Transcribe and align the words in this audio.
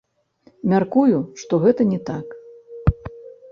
Мяркую, 0.71 1.17
што 1.43 1.53
гэта 1.67 1.81
не 1.93 2.01
так. 2.11 2.27